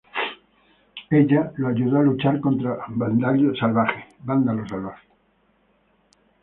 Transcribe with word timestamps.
Ella 1.11 1.51
lo 1.57 1.67
ayudó 1.67 1.99
a 1.99 2.01
luchar 2.01 2.39
contra 2.39 2.75
Vándalo 2.87 3.53
Salvaje. 3.55 4.03